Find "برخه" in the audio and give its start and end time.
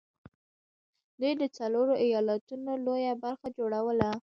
3.23-3.47